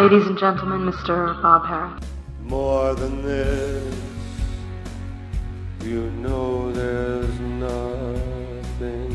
[0.00, 1.34] Ladies and gentlemen, Mr.
[1.42, 2.02] Bob Harris.
[2.42, 3.94] More than this,
[5.84, 9.12] you know there's nothing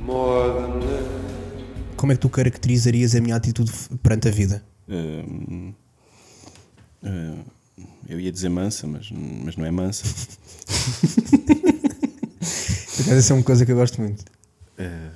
[0.00, 1.96] more than this.
[1.96, 4.62] Como é que tu caracterizarias a minha atitude perante a vida?
[4.88, 5.74] Hum,
[7.02, 7.42] hum,
[8.08, 10.04] eu ia dizer mansa, mas, mas não é mansa.
[13.10, 14.24] Essa é uma coisa que eu gosto muito.
[14.78, 15.10] Eh,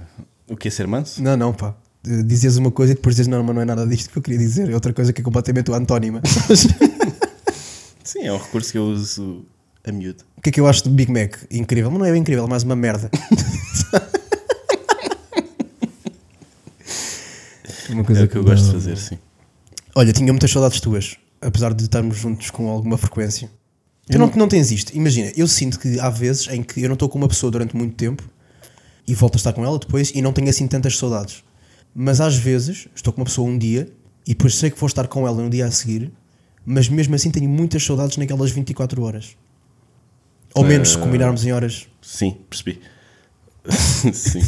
[0.48, 1.22] o que é ser manso?
[1.22, 1.76] Não, não, pá.
[2.24, 4.38] Dizias uma coisa e depois dizes, não, mas não é nada disto que eu queria
[4.38, 4.70] dizer.
[4.70, 6.20] É outra coisa que é completamente o antónima.
[8.04, 9.44] Sim, é um recurso que eu uso
[9.84, 10.22] a miúdo.
[10.36, 11.36] o que é que eu acho do Big Mac?
[11.50, 11.90] Incrível.
[11.90, 13.10] Mas não é incrível, é mais uma merda.
[17.90, 19.18] uma É o que eu dá- gosto de fazer, sim.
[19.94, 23.50] Olha, tinha muitas saudades tuas, apesar de estarmos juntos com alguma frequência.
[24.10, 24.94] Tu não, não tens isto.
[24.96, 27.74] Imagina, eu sinto que há vezes em que eu não estou com uma pessoa durante
[27.74, 28.22] muito tempo
[29.08, 31.42] e volto a estar com ela depois e não tenho assim tantas saudades.
[31.98, 33.90] Mas às vezes estou com uma pessoa um dia
[34.26, 36.12] e depois sei que vou estar com ela no dia a seguir,
[36.62, 39.34] mas mesmo assim tenho muitas saudades naquelas 24 horas.
[40.54, 41.88] Ou menos se combinarmos em horas.
[42.02, 42.82] Sim, percebi.
[44.12, 44.42] sim.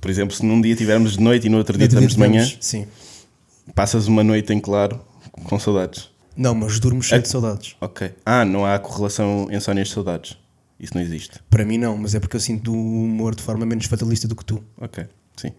[0.00, 2.50] Por exemplo, se num dia tivermos de noite e no outro dia estamos de manhã,
[2.60, 2.86] Sim.
[3.74, 5.00] passas uma noite em claro
[5.44, 6.08] com saudades.
[6.34, 7.76] Não, mas durmo cheio de saudades.
[7.78, 8.10] Ok.
[8.24, 10.38] Ah, não há correlação insónias de saudades.
[10.80, 11.40] Isso não existe.
[11.50, 14.34] Para mim não, mas é porque eu sinto o humor de forma menos fatalista do
[14.34, 14.64] que tu.
[14.78, 15.06] Ok,
[15.36, 15.52] sim.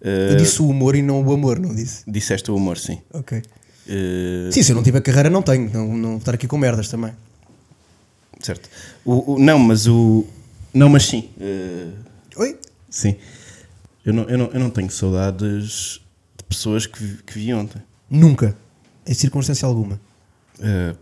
[0.00, 2.02] Eu Eh, disse o humor e não o amor, não disse?
[2.06, 3.00] Disseste o humor, sim.
[3.12, 3.42] Ok.
[3.88, 5.70] Eh, Sim, se eu não tiver carreira, não tenho.
[5.72, 7.12] Não, não vou estar aqui com merdas também.
[8.40, 8.68] Certo.
[9.04, 10.24] O, o- não, mas o.
[10.74, 11.28] Não, mas sim.
[11.40, 11.88] Eh,
[12.36, 12.58] Oi?
[12.90, 13.16] sim.
[14.04, 16.00] Eu não, eu, não, eu não tenho saudades
[16.36, 17.80] de pessoas que, vi- que vi ontem.
[18.10, 18.56] Nunca.
[19.06, 19.98] Em circunstância alguma.
[20.60, 20.94] Eh,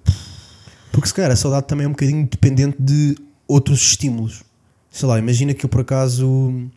[0.93, 3.17] Porque se calhar a saudade também é um bocadinho dependente de
[3.49, 4.43] outros estímulos.
[4.91, 6.71] Sei lá, imagina que eu por acaso.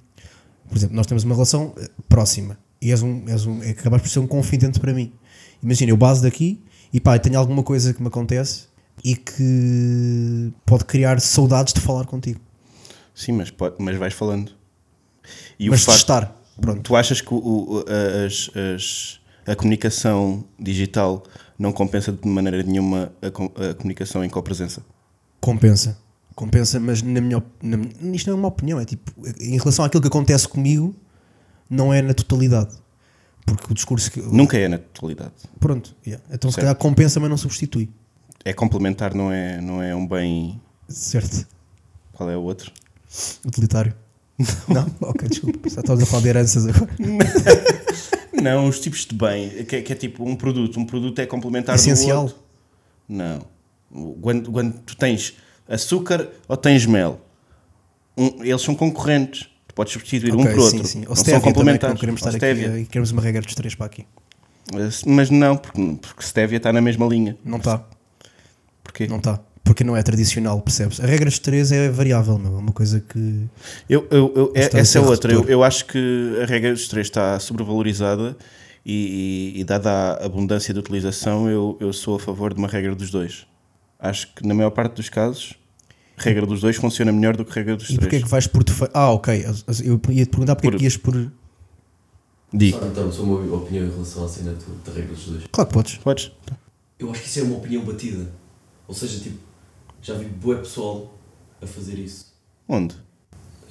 [0.69, 4.01] Por exemplo, nós temos uma relação eh, próxima e és um, és um, é, acabas
[4.01, 5.11] por ser um confidente para mim.
[5.63, 6.61] Imagina, eu base daqui
[6.93, 8.65] e pá, tenho alguma coisa que me acontece
[9.03, 12.39] e que pode criar saudades de falar contigo.
[13.13, 14.51] sim, mas, pode- mas vais falando.
[15.59, 16.41] E Mas de facto- estar.
[16.61, 16.81] Pronto.
[16.81, 21.23] Tu achas que o- o- a- as- as- a comunicação digital
[21.57, 23.27] não compensa de maneira nenhuma a,
[23.71, 24.83] a comunicação em copresença?
[25.39, 25.97] Compensa.
[26.37, 27.79] Compensa, mas na minha, na,
[28.13, 29.11] isto não é uma opinião, é tipo,
[29.41, 30.95] em relação àquilo que acontece comigo,
[31.67, 32.75] não é na totalidade.
[33.43, 34.21] Porque o discurso que.
[34.21, 35.33] Nunca é na totalidade.
[35.59, 36.23] Pronto, yeah.
[36.31, 36.65] então se Certo.
[36.65, 37.89] calhar compensa, mas não substitui.
[38.45, 40.61] É complementar, não é, não é um bem.
[40.87, 41.47] Certo.
[42.13, 42.71] Qual é o outro?
[43.43, 43.95] Utilitário.
[44.67, 44.85] Não?
[45.01, 45.67] Ok, desculpa.
[45.67, 46.91] Já estás a falar de heranças agora.
[48.39, 50.79] Não, os tipos de bem, que é, que é tipo um produto.
[50.79, 52.17] Um produto é complementar Essencial.
[52.17, 52.37] do outro.
[53.09, 53.41] Não.
[54.21, 55.33] Quando, quando tu tens
[55.69, 57.19] açúcar ou tens mel,
[58.17, 59.47] um- eles são concorrentes.
[59.67, 60.87] Tu podes substituir um Ok, por sim, outro.
[60.91, 60.99] sim.
[61.01, 61.93] Ou Não são que complementares.
[61.93, 64.05] não queremos estar aqui e queremos uma regra dos três para aqui.
[65.05, 67.37] Mas não, porque, porque stevia está na mesma linha.
[67.45, 67.83] Não está,
[68.83, 69.07] Porquê?
[69.07, 69.39] não está.
[69.63, 70.99] Porque não é tradicional, percebes?
[71.01, 72.55] A regra dos três é variável, meu.
[72.55, 73.43] É uma coisa que.
[73.89, 75.31] Eu, eu, eu- é- essa é outra.
[75.33, 78.35] Eu, eu acho que a regra dos três está sobrevalorizada
[78.85, 82.67] e, e- e dada a abundância de utilização, eu, eu sou a favor de uma
[82.69, 83.45] regra dos dois.
[83.99, 85.53] Acho que na maior parte dos casos,
[86.17, 88.23] regra dos dois funciona melhor do que a regra dos E porquê é três.
[88.23, 88.91] que vais por defeito?
[88.93, 89.45] Ah, ok.
[89.83, 91.31] Eu ia te perguntar porque é Por- que ias por.
[92.53, 92.79] Digo.
[92.79, 94.55] Só então, só uma opinião em relação à cena
[94.85, 95.43] da regra dos dois.
[95.51, 95.95] Claro que podes.
[95.97, 96.31] Podes?
[96.97, 98.31] Eu acho que isso é uma opinião batida.
[98.87, 99.37] Ou seja, tipo,
[100.01, 101.13] já vi bué pessoal
[101.61, 102.33] a fazer isso.
[102.67, 102.95] Onde?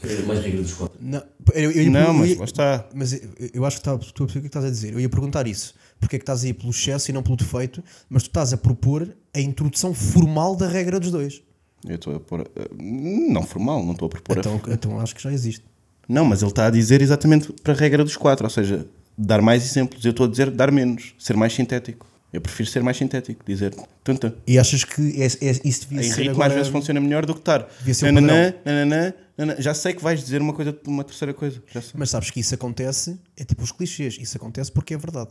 [0.03, 0.99] É Mais regra dos quatro.
[1.01, 1.23] Não,
[1.55, 2.89] eu, eu ia- Não, eu mas lá está.
[2.95, 4.93] Mas eu, eu acho que tá, tu a perceber o é que estás a dizer.
[4.93, 5.75] Eu ia perguntar isso.
[6.01, 8.53] Porque é que estás a ir pelo excesso e não pelo defeito, mas tu estás
[8.53, 11.43] a propor a introdução formal da regra dos dois.
[11.87, 12.41] Eu estou a pôr.
[12.57, 14.37] eh, Não formal, não estou a propor.
[14.37, 15.65] a- Então, então acho que já existe.
[16.09, 18.87] Não, mas ele está a dizer exatamente para a regra dos quatro, ou seja,
[19.17, 20.05] dar mais exemplos.
[20.05, 22.07] Eu estou a dizer dar menos, ser mais sintético.
[22.33, 23.75] Eu prefiro ser mais sintético, dizer
[24.05, 24.17] tum.
[24.47, 26.49] E achas que é, é- isso devia Em ser ritmo agora...
[26.49, 27.67] às vezes funciona melhor do que estar.
[27.79, 29.61] Devia ser o Nananã, nananã, nananã.
[29.63, 31.63] Já sei que vais dizer uma coisa uma terceira coisa.
[31.95, 35.31] Mas sabes que isso acontece, é tipo os clichês, isso acontece porque é verdade.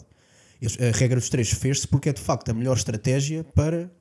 [0.61, 3.91] A regra dos três fez-se porque é de facto a melhor estratégia para.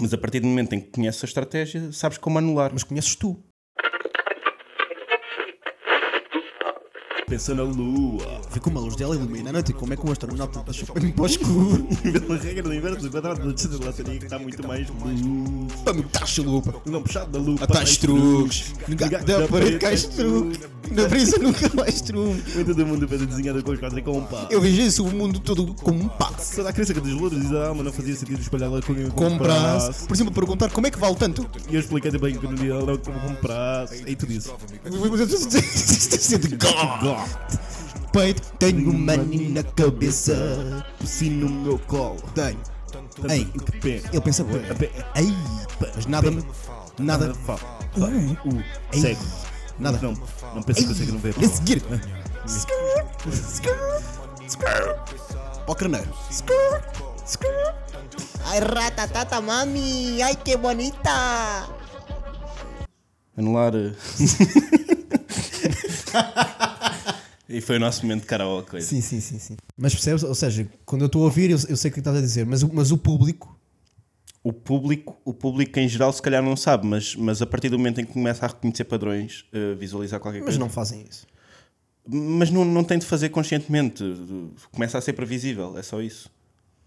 [0.00, 2.70] Mas a partir do momento em que conheces a estratégia, sabes como anular.
[2.72, 3.42] Mas conheces tu.
[7.30, 8.40] Pensa na lua.
[8.52, 10.84] Vê como a luz dela ilumina a noite e como é que um astronauta deixa
[10.84, 11.86] para para o escuro.
[12.26, 15.72] Pela regra do inverso, o quadrado da distância teria que estar muito mais luz.
[15.84, 16.74] Para me dar chalupa.
[16.84, 17.56] Não puxado da lua.
[17.62, 18.74] Atrás truques.
[19.24, 20.58] Da parede cais truque.
[20.90, 22.42] Na brisa nunca mais truque.
[22.56, 24.48] Muito do mundo fez desenhado com os quadros e com um pá.
[24.50, 26.56] Eu vejo isso, o mundo todo como um passo.
[26.56, 29.30] Toda a crença que dos louros diz a alma não fazia sentido espalhá-la com com
[29.30, 30.06] Compras.
[30.08, 31.48] Por cima perguntar como é que vale tanto.
[31.68, 33.20] E eu expliquei bem que no dia ela como.
[34.06, 34.50] E tu disse.
[36.10, 37.19] Isto é de God.
[38.12, 40.84] Peito, tenho money na cabeça.
[41.04, 42.58] Sim no meu colo, tenho.
[43.28, 43.46] Ei,
[43.84, 44.60] ele pensa bué.
[45.14, 45.34] Ei,
[45.80, 46.44] mas nada me.
[46.98, 47.32] Nada.
[47.96, 48.36] Uh,
[48.92, 49.16] ei.
[49.78, 49.98] Nada.
[50.02, 50.12] Não,
[50.54, 51.30] não pensa que eu sei que não vê.
[51.30, 51.82] A seguir.
[55.66, 56.08] Ó carneiro.
[58.44, 60.22] Ay, ratatata, mami.
[60.22, 61.68] Ay, qué bonita.
[63.36, 63.72] Anular.
[67.50, 68.80] e foi o nosso momento de karaoke.
[68.80, 69.56] Sim, sim, sim, sim.
[69.76, 70.22] Mas percebes?
[70.22, 72.46] Ou seja, quando eu estou a ouvir, eu, eu sei o que estás a dizer,
[72.46, 73.58] mas, o- mas o público.
[74.42, 77.76] O público, o público em geral se calhar não sabe, mas, mas a partir do
[77.78, 80.58] momento em que começa a reconhecer padrões, eh, visualizar qualquer Mas coisa.
[80.58, 81.26] não fazem isso.
[82.08, 84.02] Mas não, não tem de fazer conscientemente.
[84.72, 86.30] Começa a ser previsível, é só isso.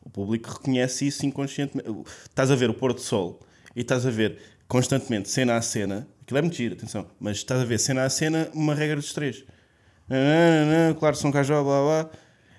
[0.01, 1.87] O público reconhece isso inconscientemente.
[2.27, 3.39] Estás a ver o pôr do sol
[3.75, 4.37] e estás a ver
[4.67, 6.07] constantemente, cena a cena.
[6.23, 7.05] Aquilo é muito giro, atenção.
[7.19, 9.43] Mas estás a ver cena a cena, uma regra dos três.
[10.09, 12.11] Não, claro, São Cajó, blá blá.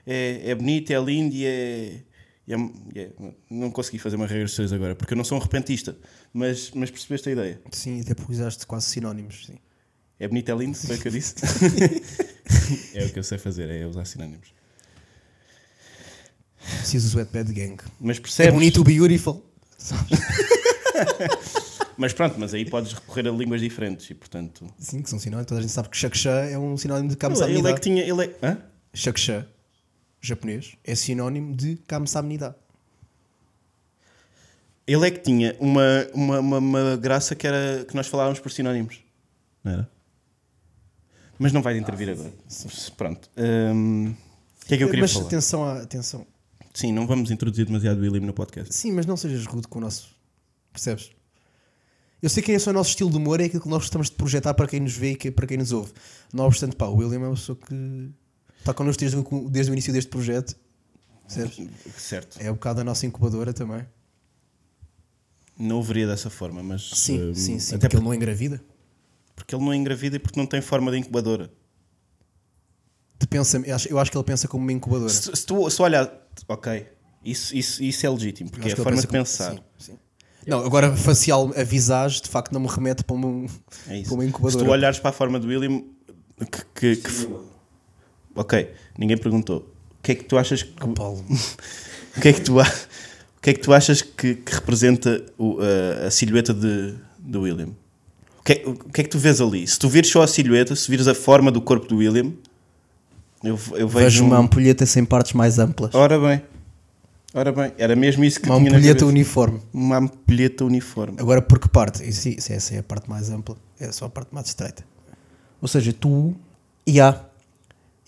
[0.07, 2.01] É, é bonito, é lindo e é.
[2.49, 2.55] é-
[3.01, 3.11] é-
[3.51, 5.97] não consegui fazer uma três agora, porque eu não sou um repentista.
[6.33, 7.61] Mas, mas percebeste a ideia.
[7.71, 9.47] Sim, até porque usaste quase sinónimos.
[9.47, 9.57] Sim.
[10.19, 11.35] É bonito, é lindo, foi o que eu disse.
[12.95, 14.53] é o que eu sei fazer, é usar sinónimos.
[16.79, 17.77] Preciso do Wetpad Gang.
[18.01, 18.55] Mas É percebes?
[18.55, 19.45] bonito, beautiful.
[21.97, 24.67] Mas pronto, mas aí podes recorrer a línguas diferentes e portanto.
[24.79, 25.47] Sim, que são sinónimos.
[25.47, 27.59] Toda a gente sabe que Shaksha é um sinónimo de Kamsamnida.
[27.59, 28.03] ele é que tinha.
[28.03, 28.59] Ele é, hã?
[28.93, 29.49] Shaksha,
[30.21, 32.57] japonês, é sinónimo de Kamsamnida.
[34.87, 35.83] ele é que tinha uma,
[36.13, 38.99] uma, uma, uma graça que era que nós falávamos por sinónimos.
[39.63, 39.91] Não era?
[41.39, 42.33] Mas não vais intervir agora.
[42.97, 43.31] Pronto.
[43.37, 44.15] Hum,
[44.63, 45.27] o que é que eu queria mas falar?
[45.27, 46.27] atenção, à- atenção.
[46.73, 48.75] Sim, não vamos introduzir demasiado o William no podcast.
[48.75, 50.09] Sim, mas não sejas rude com o nosso.
[50.73, 51.11] Percebes?
[52.25, 54.09] Eu sei que esse é o nosso estilo de humor, é aquilo que nós gostamos
[54.09, 55.93] de projetar para quem nos vê e para quem nos ouve.
[56.33, 58.11] Não obstante, pá, o William é uma pessoa que
[58.61, 60.57] está connosco desde, o- desde o início deste projeto.
[61.29, 61.61] Percebes?
[61.99, 62.39] Certo.
[62.41, 63.87] É um bocado a nossa incubadora também.
[65.59, 66.91] Não o veria dessa forma, mas.
[66.95, 67.75] Sim, hum, sim, sim.
[67.75, 68.61] Até porque ele não engravida.
[69.37, 71.51] porque ele não engravida e porque não tem forma de incubadora.
[73.21, 75.11] De pensa, eu acho- que ele pensa como uma incubadora.
[75.11, 76.11] Se, se tu, se olhar.
[76.49, 76.87] Ok.
[77.23, 79.53] Isso, isso, isso é legítimo, porque é a forma de como- pensar.
[79.53, 79.99] sim, sim.
[80.47, 83.47] Não, agora facial, a visagem, de facto, não me remete para uma,
[83.89, 84.09] É isso.
[84.09, 84.65] para uma Se incubadora.
[84.65, 85.83] tu olhares para a forma do William,
[86.39, 87.29] que, que- que f-
[88.35, 89.59] ok, ninguém perguntou.
[89.99, 91.25] O que é que tu achas que Oh, Paulo.
[92.17, 92.63] o que é que tu a-
[93.37, 97.43] o que é que tu achas que, que representa o- a, a silhueta de, do
[97.43, 97.69] William?
[98.39, 99.67] O que, é, o que é que tu vês ali?
[99.67, 102.33] Se tu vires só a silhueta, se vires a forma do corpo do William,
[103.43, 105.95] eu, eu vejo, Vejo um- uma ampulheta sem partes mais amplas.
[105.95, 106.43] Ora bem,
[107.35, 109.61] ora bem, era mesmo isso que Uma tinha na ampulheta uniforme.
[109.73, 111.17] Uma ampulheta uniforme.
[111.21, 112.09] Agora, por que parte?
[112.09, 113.57] Isso, isso, essa é a parte mais ampla.
[113.79, 114.85] É só a parte mais estreita.
[115.61, 116.35] Ou seja, tu.
[116.89, 117.25] Ya.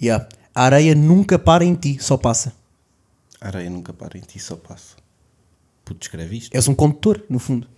[0.01, 0.29] Ya.
[0.55, 2.53] A areia nunca para em ti, só passa.
[3.41, 4.97] A areia nunca para em ti, só passa.
[5.85, 6.55] Puto, descreve isto.
[6.55, 7.69] És um condutor, no fundo.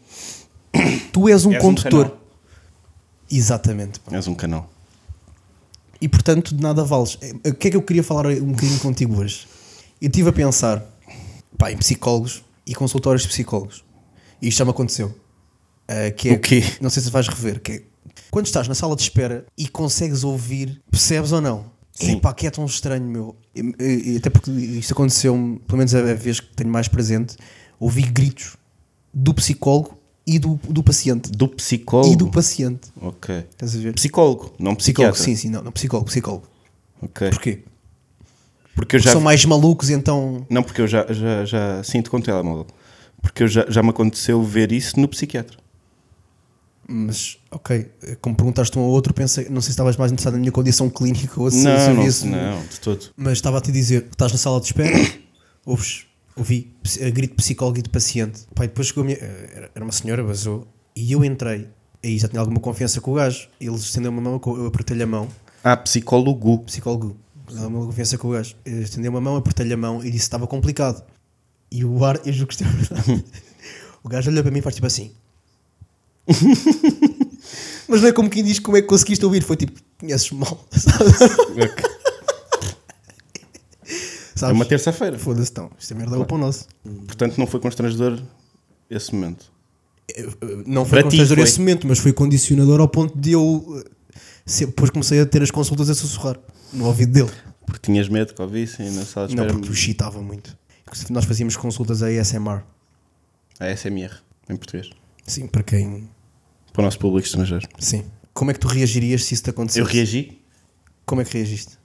[1.13, 2.05] tu és um És um condutor.
[2.05, 2.25] canal.
[3.31, 4.01] Exatamente.
[4.11, 4.71] És um canal.
[6.01, 7.19] E portanto, de nada vales.
[7.45, 9.47] O que é que eu queria falar um bocadinho contigo hoje?
[10.01, 10.85] Eu estive a pensar
[11.57, 13.85] pá, em psicólogos e consultórios de psicólogos.
[14.43, 15.15] E isto já me aconteceu.
[15.87, 16.63] Ah, que é, O quê?
[16.81, 17.61] Não sei se vais rever.
[17.61, 17.83] Que é,
[18.31, 21.65] quando estás na sala de espera e consegues ouvir, percebes ou não?
[21.93, 22.17] Sim.
[22.17, 23.37] Epá, que é tão estranho, meu.
[23.55, 25.33] E- e- até porque isto aconteceu,
[25.67, 27.37] pelo menos a vez que tenho mais presente,
[27.81, 28.57] ouvi gritos
[29.13, 31.31] do psicólogo e do, do paciente.
[31.33, 32.13] Do psicólogo?
[32.13, 32.89] E do paciente.
[33.01, 33.35] Ok.
[33.51, 33.95] Estás a ver?
[33.95, 35.23] Psicólogo, não Psicólogo, psiquiatra.
[35.25, 36.47] sim, sim, não, não, psicólogo, psicólogo.
[37.03, 37.31] Ok.
[37.31, 37.65] Porquê?
[38.79, 39.11] Porque eu já...
[39.11, 40.47] São mais malucos, então.
[40.49, 42.67] Não, porque eu já, já, já sinto com o telemóvel.
[43.21, 45.59] Porque eu já, já me aconteceu ver isso no psiquiatra.
[46.87, 47.91] Mas, ok,
[48.23, 50.89] como perguntaste um ao outro, pensei, não sei se estavas mais interessado na minha condição
[50.89, 53.07] clínica ou se, se não, havia não, esse- não, de todo.
[53.17, 54.97] Mas estava a te dizer, estás na sala de espera,
[55.67, 56.73] ouves, ouvi
[57.05, 58.43] a grito de psicólogo e de paciente.
[58.55, 59.19] Pai, depois chegou a minha.
[59.19, 60.67] Era era uma senhora, basou,
[60.97, 61.69] e eu entrei.
[62.03, 63.49] Aí já tinha alguma confiança com o gajo.
[63.61, 65.29] Ele estendeu uma mão, eu apertei-lhe a mão.
[65.63, 66.61] Ah, psicólogo.
[66.61, 67.17] psicólogo,
[67.57, 68.55] alguma confiança com o gajo.
[68.65, 71.05] Eu Estendeu uma mão, apertei-lhe a mão e disse que estava complicado.
[71.71, 73.25] E o ar, eu juro que é verdade.
[74.03, 75.13] o gajo olhou para mim e faz tipo assim.
[77.89, 80.67] Mas não é como quem diz como é que conseguiste ouvir, foi tipo, conheces mal.
[84.39, 84.55] É Sabes?
[84.55, 85.19] uma terça-feira.
[85.19, 86.69] Foda-se então, isto é merda é o pão nosso.
[87.07, 88.23] Portanto, não foi constrangedor
[88.89, 89.51] esse momento.
[90.65, 91.45] Não foi Para ti constrangedor foi.
[91.45, 93.85] esse momento, mas foi condicionador ao ponto de eu.
[94.61, 96.39] Depois comecei a ter as consultas a sussurrar
[96.73, 97.31] no ouvido dele.
[97.67, 100.57] Porque tinhas medo que ouvissem na sala de Não, porque o chitava muito.
[101.11, 102.63] Nós fazíamos consultas a ASMR.
[103.61, 104.15] A SMR,
[104.49, 104.89] em português.
[105.27, 106.09] Sim, para quem.
[106.73, 107.69] Para o nosso público estrangeiro.
[107.79, 108.05] Sim.
[108.33, 109.81] Como é que tu reagirias se isso te acontecesse?
[109.81, 110.41] Eu reagi.
[111.05, 111.77] Como é que reagiste?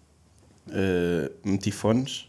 [0.67, 2.27] Uh, meti fones,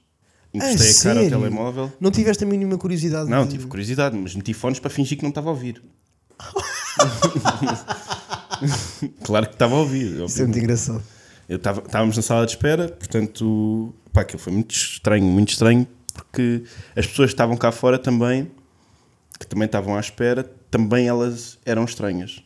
[0.54, 1.92] Ah, encostei a cara ao telemóvel.
[2.00, 3.30] Não tiveste a mínima curiosidade?
[3.30, 5.80] Não, de- tive curiosidade, mas meti fones para fingir que não estava a ouvir.
[9.24, 10.22] claro que estava a ouvir.
[10.24, 11.02] Isso é muito engraçado.
[11.48, 15.86] Eu estava, estávamos na sala de espera, portanto, pá, aquilo foi muito estranho, muito estranho,
[16.14, 16.64] porque
[16.96, 18.50] as pessoas que estavam cá fora também,
[19.38, 22.42] que também estavam à espera, também elas eram estranhas.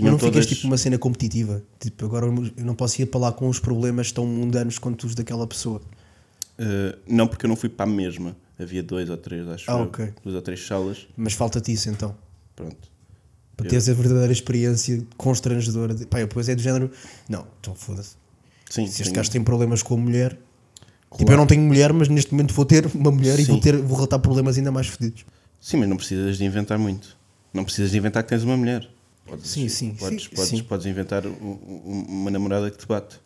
[0.00, 1.62] Mas não todas- ficas tipo uma cena competitiva?
[1.80, 5.14] Tipo, agora eu não posso ir para lá com os problemas tão mundanos quanto os
[5.14, 5.80] daquela pessoa.
[6.58, 8.36] Uh, não, porque eu não fui para a mesma.
[8.58, 9.84] Havia dois ou três, acho Ah, eu.
[9.84, 10.12] ok.
[10.24, 11.06] Duas ou três salas.
[11.16, 12.16] Mas falta-te isso então.
[12.56, 12.76] Pronto.
[13.58, 15.92] Para Eu- teres a verdadeira experiência constrangedora.
[15.92, 16.90] De, pá, depois é do género.
[17.28, 18.16] Não, então foda-se.
[18.70, 19.12] Se este sim.
[19.12, 20.30] gajo tem problemas com a mulher.
[21.10, 21.32] Tipo, Claro.
[21.32, 23.52] eu não tenho mulher, mas neste momento vou ter uma mulher e Sim.
[23.52, 25.24] vou, ter, vou relatar problemas ainda mais fodidos.
[25.60, 27.16] Sim, mas não precisas de inventar muito.
[27.52, 28.88] Não precisas de inventar que tens uma mulher.
[29.26, 33.18] Podes, Sim, sim, Podes, sim, podes, podes inventar um- um- uma namorada que te bate.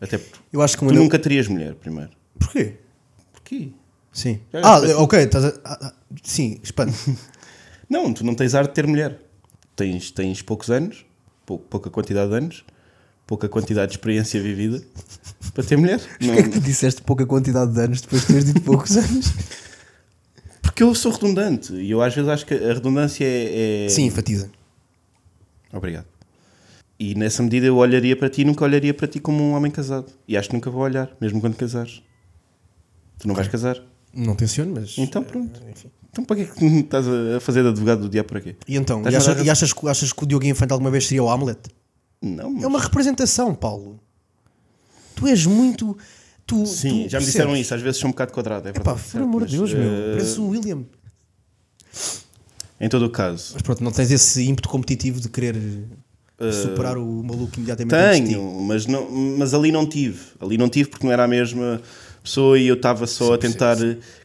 [0.00, 2.10] Até porque Eu acho que tu nunca terias mulher, primeiro.
[2.38, 2.74] Porquê?
[3.32, 3.70] Porquê?
[4.12, 4.38] Sim.
[4.52, 5.48] Ah, ok, estás a.
[5.64, 5.92] ah, ah,
[6.22, 6.92] sim, espano.
[7.88, 9.18] Não, tu não tens ar de ter mulher.
[9.76, 11.04] Tens, tens poucos anos,
[11.44, 12.64] pou- pouca quantidade de anos,
[13.26, 14.82] pouca quantidade de experiência vivida
[15.52, 16.00] para ter mulher.
[16.20, 18.96] Não- Porquê é que tu disseste pouca quantidade de anos depois de teres dito poucos
[18.96, 19.32] anos?
[20.62, 23.86] porque eu sou redundante e eu às vezes acho que a redundância é.
[23.86, 24.50] é- Sim, enfatiza.
[25.72, 26.06] Obrigado.
[26.98, 29.70] E nessa medida eu olharia para ti e nunca olharia para ti como um homem
[29.70, 30.06] casado.
[30.28, 32.00] E acho que nunca vou olhar, mesmo quando casares.
[33.18, 33.80] Tu não vais casar.
[34.12, 34.96] Não tenciono, mas.
[34.96, 35.60] Então pronto.
[35.68, 35.90] enfim.
[36.14, 38.54] Então para que é que estás a fazer de advogado do diabo para quê?
[38.68, 41.28] E então, e, e achas, que- achas que o Diogo Infante alguma vez seria o
[41.28, 41.58] Hamlet?
[42.22, 42.62] Não, mas...
[42.62, 43.98] É uma representação, Paulo.
[45.16, 45.98] Tu és muito.
[46.46, 47.66] Tu, Sim, tu já me disseram percebes?
[47.66, 48.68] isso, às vezes sou um bocado quadrado.
[48.68, 49.90] É Epá, por amor de Deus, mas, meu.
[49.92, 50.84] eh, Parece o William.
[52.80, 55.56] Em todo o caso, Mas pronto, não tens esse ímpeto competitivo de querer
[56.38, 60.20] Eh, superar o maluco imediatamente tenho, mas, não, mas ali não tive.
[60.40, 61.80] Ali não tive porque não era a mesma
[62.24, 63.76] pessoa e eu estava só a tentar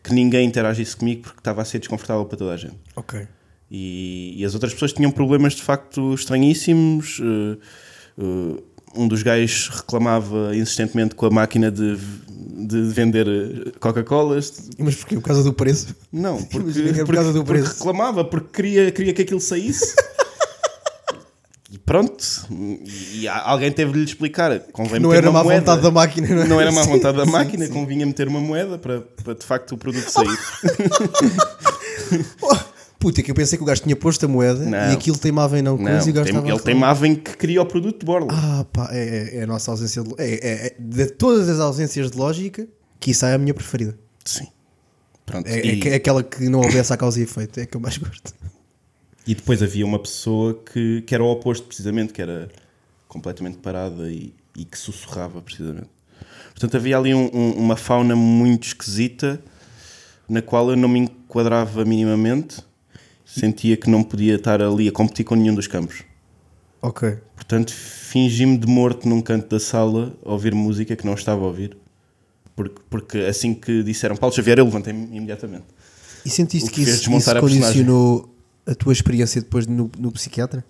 [0.04, 2.78] que ninguém interagisse comigo porque estava a ser desconfortável para toda a gente.
[2.96, 3.28] Ok.
[3.70, 7.20] E, e as outras pessoas tinham problemas de facto estranhíssimos.
[7.22, 7.58] eh,
[8.18, 8.64] eh,
[8.96, 11.96] um dos gajos reclamava insistentemente com a máquina de,
[12.66, 14.70] de vender Coca-Colas.
[14.80, 15.14] Mas porquê?
[15.16, 15.96] Por causa do preço?
[16.12, 17.76] Não, porque, por porque- causa do porque preço.
[17.78, 19.94] reclamava, porque queria, queria que aquilo saísse.
[21.72, 22.24] e pronto.
[22.52, 24.60] E, e alguém teve de lhe explicar.
[24.72, 25.60] Convém Não meter era uma má moeda.
[25.62, 26.48] vontade da máquina, não é?
[26.50, 27.72] Não era má vontade da Sim, máquina, sim.
[27.74, 30.28] convinha meter uma moeda para, para de facto o produto sair.
[32.42, 32.56] Oh,
[32.98, 34.90] puta, é que eu pensei que o gajo tinha posto a moeda Não.
[34.90, 37.16] e aquilo teimava em não coisa Não, e o gajo tem- a ele teimava em
[37.16, 38.28] que queria o produto de borla.
[38.32, 40.14] Ah, pá, é, é- é a nossa ausência de.
[40.18, 42.68] É, é- de todas as ausências de lógica,
[43.00, 43.96] que isso é a minha preferida.
[44.26, 44.48] Sim.
[45.26, 45.48] Pronto.
[45.48, 47.82] É, e, é aquela que não obedece à causa e efeito, é a que eu
[47.82, 48.34] mais gosto.
[49.30, 52.50] E depois havia uma pessoa que, que era o oposto, precisamente, que era
[53.08, 55.86] completamente parada e, e que sussurrava, precisamente.
[56.50, 59.40] Portanto, havia ali um- um- uma fauna muito esquisita
[60.28, 62.58] na qual eu não me enquadrava minimamente.
[63.24, 66.02] Sentia que não podia estar ali a competir com nenhum dos campos.
[66.82, 67.20] Ok.
[67.36, 71.46] Portanto, fingi-me de morto num canto da sala a ouvir música que não estava a
[71.46, 71.78] ouvir.
[72.56, 75.66] Porque, porque assim que disseram Paulo Xavier, eu levantei-me imediatamente.
[76.26, 78.36] E sentiste que que, isso, isso condicionou
[78.70, 80.64] a tua experiência depois no, no psiquiatra?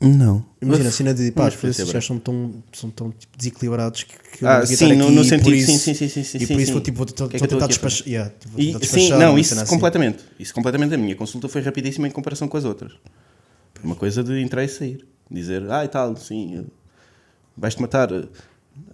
[0.00, 0.44] Não.
[0.60, 3.10] Imagina a cena de pá, mas os foi esses ser gajos são tão, são tão
[3.12, 5.54] tipo, desequilibrados que, que eu Ah, não devia sim, no- aqui no e sentido- por
[5.54, 7.36] isso, sim, sim, sim, sim, sim, E por sim, isso vou, tipo, vou, vou que
[7.36, 8.08] é que eu tentar estou aqui a despachar.
[8.08, 9.70] yeah, tipo, vou E, sim, despachar, não, isso assim.
[9.74, 10.24] completamente.
[10.38, 10.94] Isso completamente.
[10.94, 12.92] A minha consulta foi rapidíssima em comparação com as outras.
[13.84, 15.06] Uma coisa de entrar e sair.
[15.30, 16.66] Dizer, ah, e tal, sim,
[17.56, 18.10] vais-te matar.
[18.12, 18.26] eh,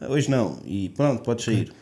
[0.09, 0.61] Hoje não.
[0.65, 1.73] E pronto, podes sair.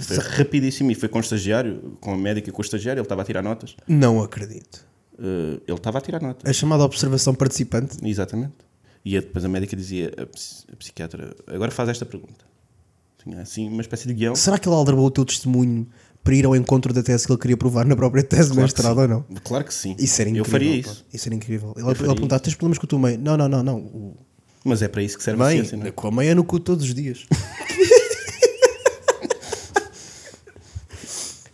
[0.00, 0.90] Foi rapidíssimo.
[0.90, 3.00] E foi com o estagiário, com a médica e com o estagiário.
[3.00, 3.76] Ele estava a tirar notas.
[3.86, 4.86] Não acredito.
[5.18, 6.48] Eh, ele estava a tirar notas.
[6.48, 7.96] A chamada observação participante.
[8.02, 8.52] Exatamente.
[9.04, 12.44] E a- depois a médica dizia, a, a psiquiatra, agora faz esta pergunta.
[13.22, 14.34] Tinha assim uma espécie de guião.
[14.34, 15.86] Será que ele aldrabou o teu testemunho
[16.22, 18.68] para ir ao encontro da tese que ele queria provar na própria tese de Claro
[18.72, 19.22] que mestrado ou não?
[19.42, 19.94] Claro que sim.
[19.98, 20.46] Isso era incrível.
[20.46, 21.04] Eu faria isso.
[21.12, 21.74] Isso era incrível.
[21.76, 23.18] Ele, ele perguntava: tens problemas com o teu meio?
[23.18, 23.76] Não, não, não, não.
[23.78, 24.16] O
[24.64, 25.90] Mas é para isso que serve a mãe, ciência, não é?
[25.90, 27.26] com a mãe é no cu todos os dias.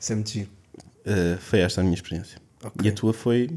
[0.01, 0.49] Isso é muito giro.
[1.07, 2.39] Uh, foi esta a minha experiência.
[2.65, 2.87] Ok.
[2.87, 3.49] E a tua foi.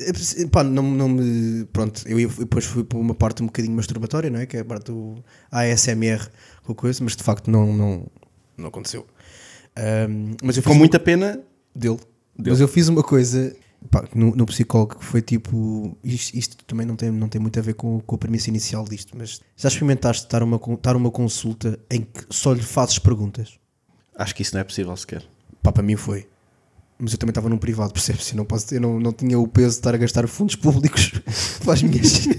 [0.00, 1.64] É, Pá, não, não me.
[1.72, 4.46] Pronto, eu depois fui para uma parte um bocadinho masturbatória, não é?
[4.46, 5.16] Que é a parte do
[5.50, 6.28] ASMR
[6.62, 8.06] com a coisa, mas de facto não, não,
[8.56, 9.06] não aconteceu.
[9.76, 11.40] Ahm, mas eu Com uma- muita pena.
[11.74, 11.98] dele.
[12.36, 13.54] Mas eu fiz uma coisa
[13.90, 15.96] pá, no, no psicólogo que foi tipo.
[16.04, 18.84] Isto, isto também não tem, não tem muito a ver com, com a premissa inicial
[18.84, 23.58] disto, mas já experimentaste estar uma, estar uma consulta em que só lhe fazes perguntas?
[24.16, 25.24] Acho que isso não é possível sequer.
[25.62, 26.28] Pá, para mim foi.
[26.98, 28.30] Mas eu também estava num privado, percebes?
[28.30, 31.12] Eu não, posso, eu não, não tinha o peso de estar a gastar fundos públicos
[31.64, 32.26] para as minhas.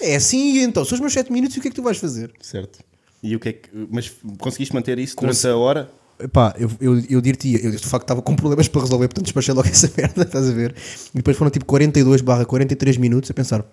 [0.00, 1.98] É assim, então, são os meus 7 minutos e o que é que tu vais
[1.98, 2.32] fazer?
[2.40, 2.82] Certo.
[3.22, 3.68] E o que é que.
[3.90, 5.90] Mas conseguiste manter isso durante a hora?
[6.32, 9.54] Pá, eu, eu, eu dir-te, eu de facto estava com problemas para resolver, portanto despachei
[9.54, 10.74] logo essa merda, estás a ver?
[11.14, 13.64] E depois foram tipo 42 barra 43 minutos a pensar,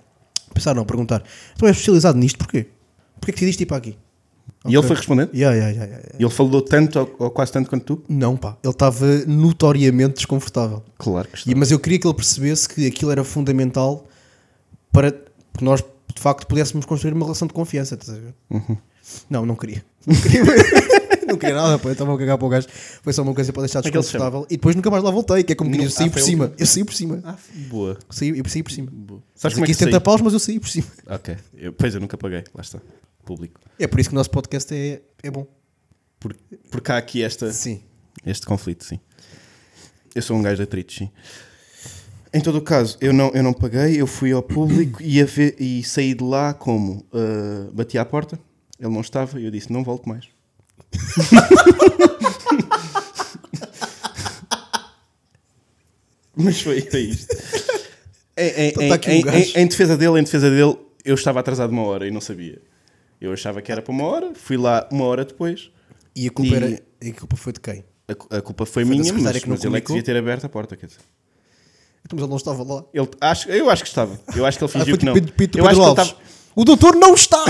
[0.54, 1.24] pensar não, a perguntar,
[1.58, 2.68] tu és especializado nisto, porquê?
[3.20, 3.98] Porquê que decidiste ir para aqui?
[4.68, 5.30] E ele foi respondendo?
[5.34, 6.16] Yeah, yeah, yeah, yeah.
[6.20, 8.04] E ele falou tanto ou, ou quase tanto quanto tu?
[8.10, 10.84] Não, pá, ele estava notoriamente desconfortável.
[10.98, 11.52] Claro que está.
[11.52, 14.06] E, mas eu queria que ele percebesse que aquilo era fundamental
[14.92, 15.84] para que nós
[16.18, 18.34] de facto pudéssemos construir uma relação de confiança, estás a ver?
[18.50, 18.78] Uhum.
[19.30, 19.84] Não, não queria.
[20.06, 20.44] Não queria,
[21.28, 22.68] não queria nada, pô, eu estava a cagar para o gajo.
[23.02, 24.46] Foi só uma coisa para deixar é que desconfortável.
[24.50, 26.12] E depois nunca mais lá voltei, que é como que Não- diz, eu saí ah,
[26.12, 26.54] por cima.
[26.58, 27.22] Eu saí por cima.
[27.24, 27.36] Ah,
[27.70, 27.98] boa.
[28.10, 28.92] Saí, eu saí por cima.
[29.36, 30.00] Sabes como é que 70 saí?
[30.02, 30.88] paus, mas eu saí por cima.
[31.08, 31.36] Ok.
[31.56, 32.44] Eu, pois eu nunca paguei.
[32.54, 32.80] Lá está.
[33.28, 33.60] Público.
[33.78, 35.46] É por isso que o nosso podcast é, é bom.
[36.20, 36.36] Por,
[36.72, 37.82] porque há aqui esta, Sim.
[38.26, 39.00] este conflito, sim.
[40.16, 41.12] Eu sou um gajo de atritos, sim.
[42.34, 45.56] Em todo o caso, eu não, eu não paguei, eu fui ao público e, ver-
[45.60, 47.06] e saí de lá como?
[47.14, 48.40] Ah, bati à porta,
[48.80, 50.26] ele não estava e eu disse: não volto mais.
[56.36, 57.36] Mas foi, foi isto.
[58.38, 61.72] Em, em- Então tá um em- em defesa dele, em defesa dele, eu estava atrasado
[61.72, 62.62] uma hora e não sabia.
[63.20, 65.72] Eu achava que era para uma hora, fui lá uma hora depois.
[66.16, 67.84] E a culpa, E- era, e a culpa foi de quem?
[68.08, 70.46] A, a culpa foi, Foi minha, mas, que mas ele é que devia ter aberto
[70.46, 70.78] a porta.
[70.78, 71.00] Quer dizer.
[72.06, 72.86] Então, mas ele não estava lá.
[72.94, 74.18] Ele, acho, eu acho que estava.
[74.36, 75.14] Eu acho que ele Ah, fingiu foi que não.
[75.14, 76.28] Pedro, Pedro, eu Pedro acho que ele estava.
[76.56, 77.44] O doutor não está!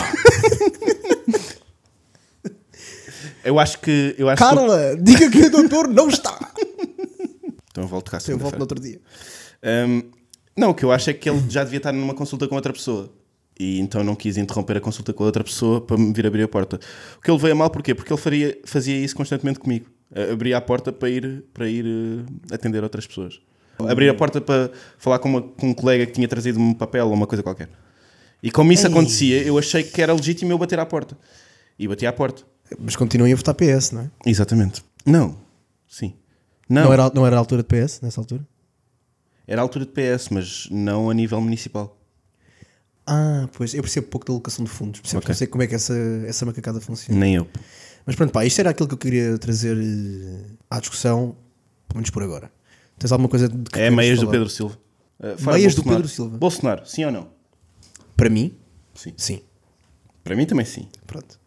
[3.43, 4.15] Eu acho que.
[4.17, 6.37] Eu acho que Carla, diga que o doutor não está!
[7.71, 8.99] então eu volto cá Eu volto no outro dia.
[9.87, 10.03] Hum,
[10.57, 12.73] não, o que eu acho é que ele já devia estar numa consulta com outra
[12.73, 13.13] pessoa.
[13.59, 16.43] E então não quis interromper a consulta com a outra pessoa para me vir abrir
[16.43, 16.79] a porta.
[17.17, 17.95] O que ele veio a mal, porquê?
[17.95, 19.87] Porque ele faria, fazia isso constantemente comigo.
[20.13, 23.39] Eh, Abria a porta para ir, para ir eh, atender outras pessoas.
[23.79, 27.07] Abrir a porta para falar com, uma- com um colega que tinha trazido um papel
[27.07, 27.69] ou uma coisa qualquer.
[28.43, 31.17] E como isso acontecia, eu achei que era legítimo eu bater à porta.
[31.79, 32.43] E bati à porta.
[32.79, 34.11] Mas continuem a votar PS, não é?
[34.25, 34.83] Exatamente.
[35.05, 35.35] Não.
[35.87, 36.13] Sim.
[36.69, 37.03] Não, Não, era...
[37.05, 38.45] era, não era a altura de PS nessa altura?
[39.49, 41.96] a altura de PS, mas não a nível municipal.
[43.07, 44.99] Ah, pois, eu percebo pouco da alocação de fundos.
[44.99, 45.29] Percebo, Ok.
[45.29, 45.93] Não sei como é que essa,
[46.27, 47.17] essa macacada funciona.
[47.19, 47.47] Nem eu.
[48.05, 51.35] Mas pronto, pá, isto era aquilo que eu queria trazer eh, à discussão,
[51.87, 52.51] pelo menos por agora.
[52.99, 54.31] Tens alguma coisa de que É meias do falar?
[54.33, 54.77] Pedro Silva.
[55.19, 55.83] Uh, fora Meias do.
[55.83, 56.37] Pedro Silva.
[56.37, 57.29] Bolsonaro, sim ou não?
[58.15, 58.55] Para mim,
[58.93, 59.13] Sim.
[59.17, 59.41] sim.
[60.23, 60.87] Para mim também sim.
[61.05, 61.39] Pronto.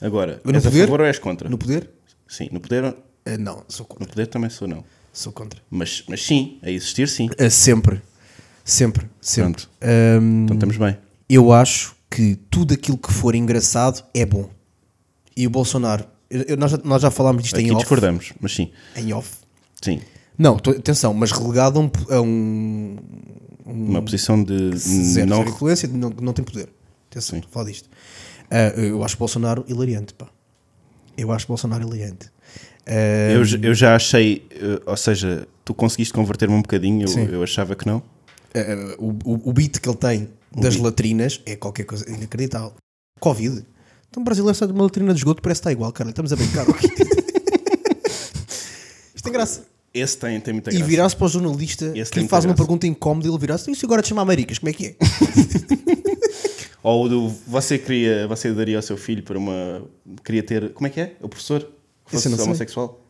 [0.00, 0.84] Agora, No és a poder?
[0.84, 1.48] favor ou és contra?
[1.48, 1.90] No poder?
[2.28, 2.94] Sim, no poder,
[3.26, 4.08] Eh, não, sou no contra.
[4.08, 4.84] poder também sou não.
[5.12, 5.60] Sou contra.
[5.70, 7.28] Mas, mas sim, a existir sim.
[7.38, 8.02] Eh, sempre.
[8.64, 9.06] Sempre.
[9.20, 9.62] Sempre.
[9.64, 9.70] Pronto.
[9.82, 10.96] Ahm, Então estamos bem.
[11.28, 14.48] eu acho que tudo aquilo que for engraçado é bom.
[15.36, 17.80] E o Bolsonaro, eu- nós, já, nós já falámos disto Aqui em off.
[17.80, 18.70] discordamos, mas sim.
[18.96, 19.30] Em off.
[19.82, 20.00] Sim.
[20.38, 22.96] Não, atenção, mas relegado a um, a um
[23.66, 25.42] Uma posição de zero, não.
[25.42, 26.68] influência, não, não tem poder.
[27.10, 27.88] Atenção, estou a falar disto.
[28.50, 30.26] Ah, eu acho Bolsonaro hilariante, pá.
[31.16, 32.30] Eu acho Bolsonaro hilariante.
[32.86, 32.92] Ah,
[33.32, 37.24] Eu, eu já achei, uh, ou seja, tu conseguiste converter-me um bocadinho, Sim.
[37.24, 38.02] eu, eu achava que não.
[38.54, 42.72] Ah, o, o, o beat que ele tem das latrinas é qualquer coisa inacreditável.
[43.20, 43.64] Covid.
[44.08, 46.10] Então o brasileiro sai de uma latrina de esgoto, parece que está igual, cara.
[46.10, 46.64] Estamos a brincar.
[49.14, 49.66] Isto tem graça.
[49.92, 50.86] Esse tem, tem muita E graça.
[50.88, 53.70] virar-se para o jornalista Esse que lhe faz uma pergunta incómoda e ele virar-se.
[53.70, 54.96] E se agora te chamar Americas, como é que é?
[56.82, 59.82] Ou o do você queria, você daria ao seu filho para uma.
[60.24, 60.72] Queria ter.
[60.74, 61.16] Como é que é?
[61.22, 61.60] O professor?
[62.04, 63.00] Que fosse homossexual?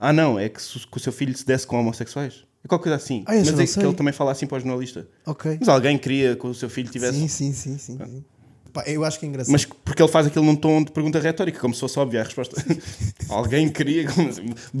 [0.00, 2.42] Ah, não, é que, se- que o seu filho se desse com homossexuais.
[2.64, 3.22] É qualquer coisa assim.
[3.26, 5.06] Ah, esse Mas é que ele também fala assim para o jornalista.
[5.26, 5.58] Ok.
[5.60, 7.18] Mas alguém queria que o seu filho tivesse.
[7.18, 7.98] Sim, sim, sim, sim.
[7.98, 8.24] sim.
[8.72, 9.52] Pá, eu acho que é engraçado.
[9.52, 12.24] Mas porque ele faz aquilo num tom de pergunta retórica, como se fosse óbvia a
[12.24, 12.62] resposta.
[13.28, 14.06] alguém queria.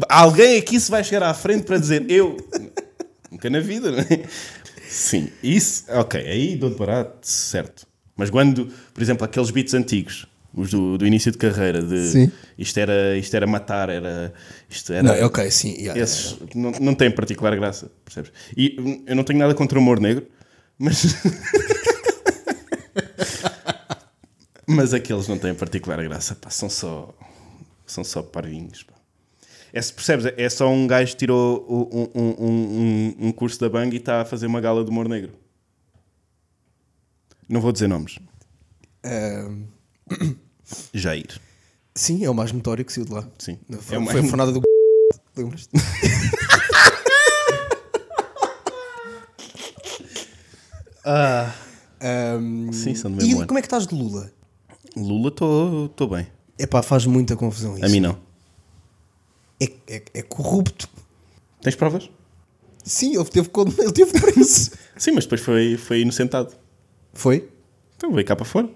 [0.08, 2.36] Alguém aqui se vai chegar à frente para dizer eu.
[3.30, 4.24] Nunca na vida, não é?
[4.88, 7.86] Sim, isso, ok, aí dou de barato, certo.
[8.16, 10.26] Mas quando, por exemplo, aqueles beats antigos,
[10.58, 12.32] os do, do início de carreira, de Sim.
[12.58, 14.32] isto era, isto era matar, era.
[14.68, 15.74] Isto era Não, ok, sim.
[15.78, 18.32] yeah, esses não, não têm particular graça, percebes?
[18.56, 20.26] E eu não tenho nada contra o humor negro,
[20.78, 21.14] mas.
[24.66, 27.14] mas aqueles não têm particular graça, pá, são só.
[27.86, 28.94] São só parvinhos, pá.
[29.72, 30.26] É, percebes?
[30.36, 34.22] É só um gajo que tirou um, um, um, um curso da Bang e está
[34.22, 35.32] a fazer uma gala de humor negro.
[37.48, 38.18] Não vou dizer nomes.
[39.04, 39.64] Ahm,
[40.92, 41.40] Jair.
[41.94, 43.26] sim, é o mais notório que saiu de lá.
[43.38, 43.58] Sim.
[43.80, 44.60] Foi, É o foi a fornada do.
[45.36, 45.70] Lembras-te?
[52.00, 53.46] Ahm, Sim, são do e mesmo ano.
[53.48, 54.30] como é que estás de Lula?
[54.96, 56.26] Lula, estou bem.
[56.58, 57.84] Epá, faz muita confusão isso.
[57.84, 58.18] A mim não.
[59.60, 60.88] É, é, é corrupto.
[61.60, 62.10] Tens provas?
[62.84, 64.70] Sim, ele teve, ele teve preso.
[64.96, 66.52] Sim, mas depois foi, foi inocentado.
[67.12, 67.48] Foi?
[67.96, 68.68] Então veio cá para fora.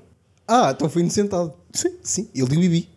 [0.47, 1.53] Ah, então foi inocentado.
[1.73, 1.97] Sim.
[2.03, 2.89] Sim, ele e o Bibi.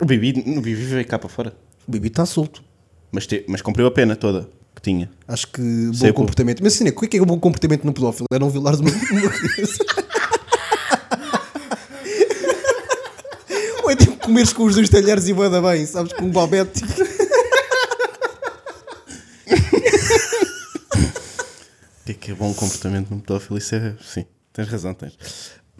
[0.00, 1.54] O Bibi, o Bibi veio cá para fora.
[1.86, 2.62] O Bibi está solto.
[3.10, 5.10] Mas, te- mas cumpriu a pena toda que tinha.
[5.28, 6.62] Acho que bom Sei, comportamento.
[6.62, 8.26] Mas assim, o que é que é o bom comportamento no pedófilo?
[8.32, 9.84] É não violares uma, uma criança.
[13.82, 16.12] Ou é tipo comeres com os dois talheres e boada bem, sabes?
[16.14, 16.82] Com um babete.
[22.02, 23.58] O que é que é bom comportamento no pedófilo?
[23.58, 23.94] Isso é.
[24.02, 25.16] Sim, tens razão, tens.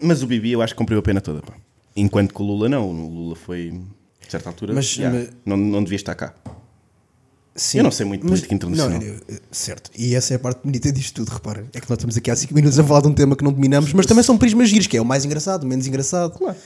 [0.03, 1.41] Mas o Bibi eu acho que cumpriu a pena toda.
[1.43, 1.55] Pá.
[1.97, 2.89] Enquanto que o Lula não.
[2.89, 3.81] O Lula foi.
[4.27, 4.73] A certa altura.
[4.75, 6.35] Mas- já, mas- não, não devia estar cá.
[7.55, 7.79] Sim.
[7.79, 8.99] Eu não sei muito de Mas- política internacional.
[8.99, 9.91] não, eu- certo.
[9.99, 11.67] E essa é a parte bonita disto tudo, repara.
[11.75, 13.53] É que nós estamos aqui há 5 minutos a falar de um tema que não
[13.53, 16.39] dominamos, mas também são prismas giros, que é o mais engraçado, o menos engraçado.
[16.39, 16.57] Claro.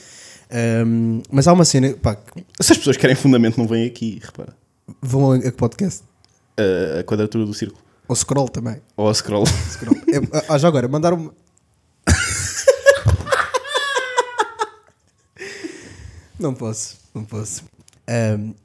[0.49, 2.15] Ahm, mas há uma cena, pá,
[2.61, 4.55] Se as pessoas querem fundamento, não vêm aqui, repara.
[5.01, 6.03] vão a, que podcast?
[6.57, 7.81] A, a quadratura do círculo.
[8.07, 8.77] Ou scroll também.
[8.95, 9.45] Ou a scroll.
[9.45, 9.97] Scroll.
[10.07, 11.11] É, ah, já agora, mandar
[16.39, 17.63] não posso, não posso.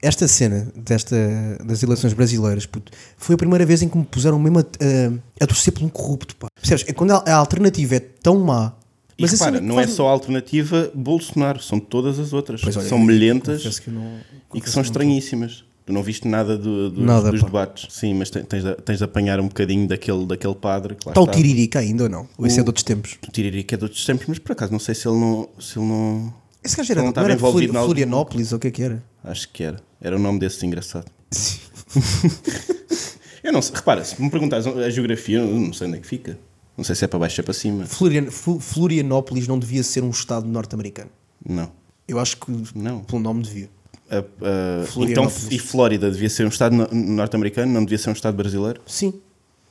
[0.00, 1.16] Esta cena desta,
[1.64, 5.44] das eleições brasileiras puto, foi a primeira vez em que me puseram mesmo a, a,
[5.44, 6.36] a torcer por um corrupto.
[6.36, 6.46] Pá.
[6.54, 6.84] Percebes?
[6.88, 8.72] É quando a, a alternativa é tão má.
[9.18, 12.60] E a repara, não é faz- só a alternativa Bolsonaro, são todas as outras.
[12.60, 14.18] Pois, olha, são melhentas que não-
[14.54, 15.64] e que são estranhíssimas.
[15.84, 17.92] Tu não viste nada do- do- Nada, dos debates.
[17.92, 20.94] Sim, mas te- tens de, tens de apanhar um bocadinho daquele, daquele padre.
[20.94, 21.26] Que Está o.
[21.26, 22.28] Tiririca ainda ou não?
[22.38, 23.18] Ou esse é de outros tempos?
[23.26, 25.48] O Tiririca é de outros tempos, mas por acaso não sei se ele não.
[25.58, 26.32] Se ele não
[26.64, 28.82] Esse gajo era, Não não era envolvido em algum- Florianópolis ou o que é que
[28.82, 29.02] era?
[29.24, 29.80] acho que era.
[30.00, 31.06] Era o nome desse engraçado.
[33.42, 33.74] eu não sei.
[33.76, 36.38] Repara, se me perguntares a geografia, eu não sei onde é que fica.
[36.76, 37.84] Não sei se é para baixo ou para cima.
[37.86, 41.10] Florian- Florianópolis não devia ser um estado norte-americano.
[41.46, 41.70] Não.
[42.08, 43.00] Eu acho que Não.
[43.00, 43.68] pelo nome devia.
[44.10, 48.14] A- a- então, e Flórida devia ser um estado no- norte-americano, não devia ser um
[48.14, 48.80] estado brasileiro?
[48.86, 49.14] Sim.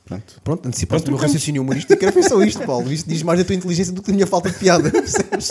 [0.04, 0.40] Pronto.
[0.42, 1.34] Pronto, antecipaste o meu trocamos.
[1.34, 2.02] raciocínio humorístico.
[2.02, 2.92] Era foi só isto, Paulo.
[2.92, 4.90] Isto diz mais da tua inteligência do que da minha falta de piada.
[4.90, 5.50] Percebes?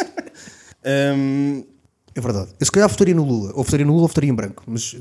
[0.86, 1.63] Hum,
[2.15, 2.50] É verdade.
[2.60, 3.52] Eu se calhar votaria no Lula.
[3.56, 4.63] Ou votaria no Lula ou votaria em branco.
[4.67, 4.96] Mas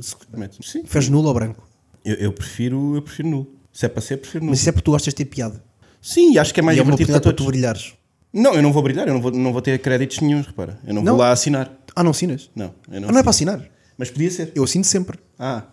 [0.62, 1.66] se- fez nulo ou branco.
[2.04, 3.46] eu, eu prefiro, eu prefiro nulo.
[3.72, 4.50] Se é para ser, prefiro nulo.
[4.52, 5.62] Mas isso é porque tu gostas de ter piada.
[6.00, 7.94] Sim, acho que é mais e é divertido para oportunidade para tu brilhares.
[8.32, 10.78] Não, eu não vou brilhar, eu não vou, não vou ter créditos nenhums, repara.
[10.86, 11.12] Eu não, Não?
[11.12, 11.72] vou lá assinar.
[11.96, 12.48] Ah, não assinas?
[12.54, 13.64] Não, eu não, Ah, não é para assinar.
[13.98, 14.52] Mas podia ser.
[14.54, 15.18] Eu assino sempre.
[15.38, 15.64] Ah,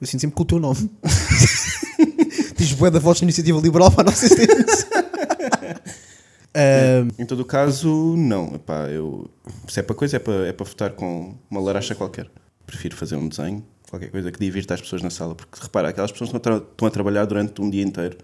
[0.00, 0.90] Eu assino sempre com o teu nome.
[2.56, 4.28] Diz bué da voz de iniciativa liberal para não ser
[6.54, 7.22] isso.
[7.22, 8.54] em todo o caso, não.
[8.54, 9.30] Epá, eu,
[9.68, 12.30] se é para coisa, é para, é para votar com uma laracha qualquer.
[12.66, 15.34] Prefiro fazer um desenho, qualquer coisa que divirta as pessoas na sala.
[15.34, 18.16] Porque repara, aquelas pessoas estão a, estão a trabalhar durante um dia inteiro.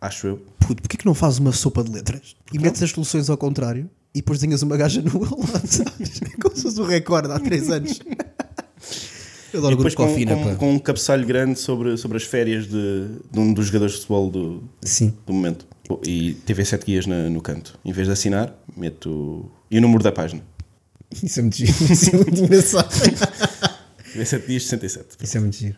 [0.00, 0.36] Acho eu.
[0.58, 2.36] Puto, porquê que não fazes uma sopa de letras?
[2.52, 6.20] E metes as soluções ao contrário e depois desenhas uma gaja nua ao lado, sabes?
[6.40, 8.00] Como se fosse recorde há 3 anos.
[9.52, 12.66] Eu adoro E depois com, Cofina, com, com um cabeçalho grande sobre, sobre as férias
[12.66, 15.14] de, de um dos jogadores de futebol do, Sim.
[15.26, 15.66] do momento.
[16.04, 17.78] E TV 7 guias na- no canto.
[17.84, 19.50] Em vez de assinar, meto.
[19.70, 20.42] E o número da página.
[21.22, 21.72] Isso é muito giro.
[21.92, 22.88] Isso é muito engraçado.
[24.12, 25.06] TV 7 dias 67.
[25.22, 25.76] Isso é muito giro.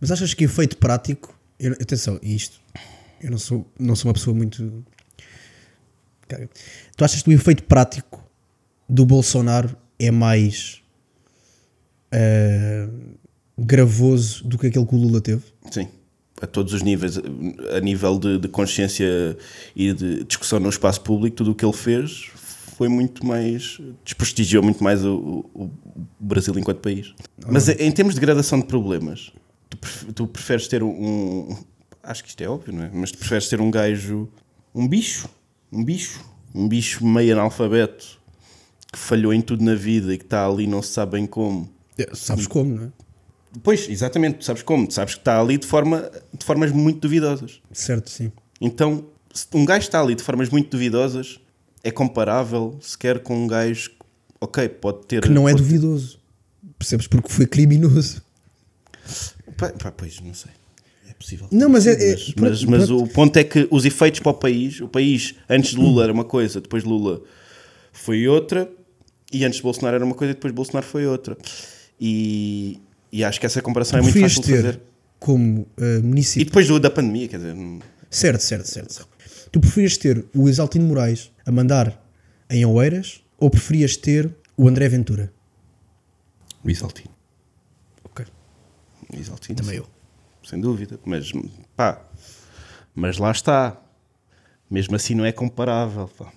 [0.00, 1.36] Mas achas que efeito prático.
[1.58, 2.60] eu- atenção, isto.
[3.20, 4.84] Eu não sou, não sou uma pessoa muito.
[6.28, 6.48] Cara,
[6.96, 8.22] Tu achas que o efeito prático
[8.88, 10.80] do Bolsonaro é mais
[12.12, 12.88] ah,
[13.58, 15.42] gravoso do que aquele que o Lula teve?
[15.70, 15.88] Sim.
[16.40, 17.18] A todos os níveis.
[17.76, 19.36] A nível de, de consciência
[19.74, 22.30] e de discussão no espaço público, tudo o que ele fez
[22.76, 23.80] foi muito mais.
[24.04, 25.70] desprestigiou muito mais o, o-
[26.20, 27.12] Brasil enquanto país.
[27.46, 29.32] Mas em termos de gradação de problemas,
[29.68, 31.56] tu, tu preferes ter um.
[32.02, 32.90] Acho que isto é óbvio, não é?
[32.94, 34.28] Mas tu preferes ter um gajo.
[34.74, 35.28] um bicho.
[35.72, 36.24] Um bicho.
[36.54, 38.18] Um bicho meio analfabeto
[38.92, 41.68] que falhou em tudo na vida e que está ali não se sabe bem como.
[42.14, 42.88] Sabes como, não é?
[43.62, 44.90] Pois, exatamente, sabes como?
[44.90, 47.60] Sabes que está ali de, forma, de formas muito duvidosas.
[47.72, 48.30] Certo, sim.
[48.60, 51.40] Então, se um gajo está ali de formas muito duvidosas,
[51.82, 53.96] é comparável sequer com um gajo que,
[54.40, 55.22] ok, pode ter.
[55.22, 56.18] Que não é pode- duvidoso.
[56.78, 57.06] Percebes?
[57.06, 58.22] Porque foi criminoso.
[59.56, 60.52] Pá, pá, pois, não sei.
[61.08, 61.48] É possível.
[61.50, 63.04] Não, mas é- é- Mas, pronto, mas- mas pronto.
[63.04, 66.12] o ponto é que os efeitos para o país, o país antes de Lula era
[66.12, 67.20] uma coisa, depois de Lula
[67.92, 68.70] foi outra,
[69.32, 71.36] e antes de Bolsonaro era uma coisa e depois de Bolsonaro foi outra.
[72.00, 72.78] E,
[73.12, 74.80] e acho que essa comparação é muito fácil de fazer.
[75.18, 76.46] como E município.
[76.46, 77.54] depois do, da pandemia, quer dizer,
[78.10, 79.08] Certo, certo, certo, certo.
[79.52, 82.02] Tu preferias ter o Exaltino Moraes a mandar
[82.50, 85.32] em Oeiras ou preferias ter o André Ventura?
[86.64, 87.10] o Isaltino.
[88.04, 88.26] Ok.
[89.12, 89.78] O Isaltino, Também sim.
[89.78, 89.86] eu.
[90.48, 90.98] Sem dúvida.
[91.04, 91.30] Mas
[91.76, 92.02] pá,
[92.94, 93.80] mas lá está.
[94.70, 96.08] Mesmo assim não é comparável.
[96.08, 96.30] pá.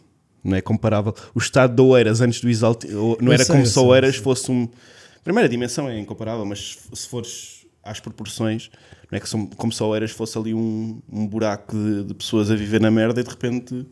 [0.44, 1.14] Não é comparável.
[1.36, 3.18] O estado de Oeiras antes do Isaltino.
[3.20, 4.24] Não Eu era sei, como se Oeiras sei.
[4.24, 4.70] fosse um.
[5.24, 8.70] Primeira dimensão é incomparável, mas se fores às proporções,
[9.12, 12.50] não é que são, como se Oeiras fosse ali um, um buraco de, de pessoas
[12.52, 13.86] a viver na merda e de repente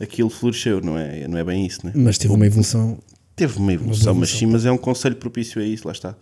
[0.00, 1.92] aquilo floresceu, não é, não é bem isso, né?
[1.94, 2.98] Mas teve uma evolução.
[3.36, 4.38] Teve uma evolução, Uma mas evolução.
[4.48, 6.14] sim, mas é um conselho propício a isso, lá está.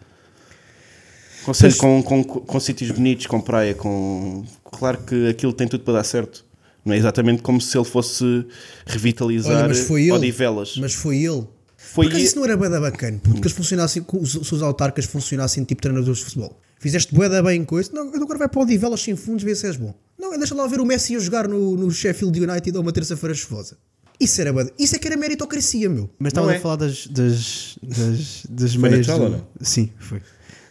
[1.44, 4.44] Conselho Mas- com, com, com sítios bonitos, com praia, com.
[4.64, 6.44] Claro que aquilo tem tudo para dar certo.
[6.84, 8.46] Não é exatamente como se ele fosse
[8.86, 10.12] revitalizar Olha, mas foi ele.
[10.12, 10.76] Odivelas.
[10.76, 11.46] Mas foi ele.
[11.82, 15.06] Foi Porque isso não era da bacana, puto, que eles funcionassem, que os, os autarcas
[15.06, 16.60] funcionassem tipo treinadores de futebol.
[16.78, 19.54] Fizeste bué da bem com isso, não, agora vai para o Odivelas sem fundos ver
[19.56, 19.94] se és bom.
[20.18, 23.34] Não, deixa lá ver o Messi a jogar no, no Sheffield United a uma terça-feira
[23.34, 23.76] chuvosa.
[24.20, 26.08] Isso era da- Isso é que era meritocracia, meu.
[26.18, 26.58] Mas estava é.
[26.58, 29.06] a falar das, das, das, das Foi meias.
[29.06, 29.46] Natal do- ou não?
[29.62, 30.20] Sim, foi.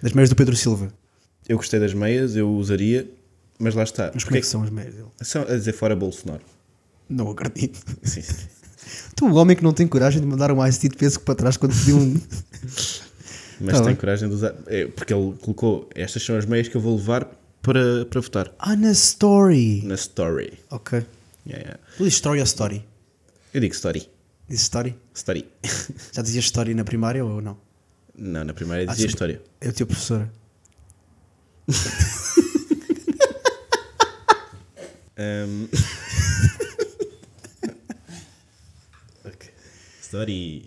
[0.02, 0.94] Das meias do Pedro Silva.
[1.48, 3.10] Eu gostei das meias, eu usaria,
[3.58, 4.12] mas lá está.
[4.14, 5.08] Mas Porque como é que são as meias dele?
[5.22, 6.44] São a dizer fora Bolsonaro.
[7.10, 7.80] Não acredito.
[8.04, 8.34] Sim, sim.
[9.16, 11.58] Tu, o homem que não tem coragem de mandar um ICT de peso para trás
[11.58, 12.14] quando pediu um.
[13.62, 13.96] Mas Tá tem bem.
[13.96, 14.56] coragem de usar.
[14.68, 17.26] É, porque ele colocou estas são as meias que eu vou levar
[17.62, 18.52] para, para votar.
[18.58, 19.82] ah, na story.
[19.84, 20.54] Na story.
[20.72, 21.06] Ok.
[21.46, 21.80] Yeah, yeah.
[21.98, 22.86] Tu dizes story ou story?
[23.54, 24.08] Eu digo story.
[24.48, 24.96] Dizes story?
[25.14, 25.46] Story.
[26.14, 27.58] Já dizias story na primária ou não?
[28.18, 29.14] Não, na primeira Ah, dizia sim.
[29.14, 29.42] história.
[29.60, 30.30] É o teu professor.
[35.22, 35.68] Um...
[39.26, 39.50] ok.
[40.10, 40.66] Story.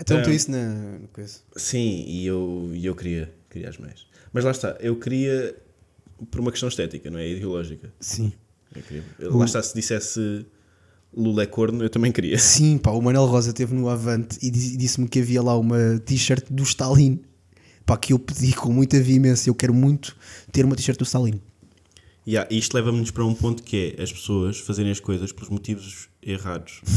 [0.00, 1.38] Então, tu Um, isso na na coisa.
[1.56, 4.06] Sim, e eu, e eu queria, queria as meias.
[4.32, 5.56] Mas lá está, eu queria
[6.30, 7.28] por uma questão estética, não é?
[7.28, 7.92] Ideológica.
[8.00, 8.32] Sim.
[8.74, 10.44] Eu queria- lá está, se dissesse
[11.16, 12.38] Lula é corno, eu também queria.
[12.38, 16.44] Sim, pá, o Manel Rosa esteve no Avante e disse-me que havia lá uma t-shirt
[16.50, 17.20] do Stalin.
[17.86, 19.48] Pá, que eu pedi com muita veemência.
[19.48, 20.14] Eu quero muito
[20.52, 21.40] ter uma t-shirt do Stalin.
[22.26, 25.48] Yeah, e isto leva-nos para um ponto que é as pessoas fazerem as coisas pelos
[25.48, 26.80] motivos errados.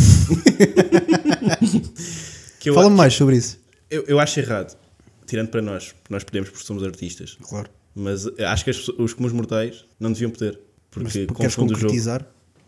[2.74, 3.60] Fala-me mais sobre isso.
[3.90, 4.78] Eu, eu acho errado,
[5.26, 7.38] tirando para nós, porque nós podemos porque somos artistas.
[7.42, 7.70] Claro.
[7.96, 10.60] Mas eh, acho que as os comuns mortais não deviam poder.
[10.92, 11.94] Porque porque confunde o jogo.